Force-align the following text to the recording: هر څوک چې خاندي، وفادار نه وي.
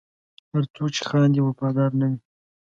هر 0.51 0.63
څوک 0.75 0.89
چې 0.95 1.03
خاندي، 1.09 1.39
وفادار 1.43 1.91
نه 1.99 2.05
وي. 2.11 2.17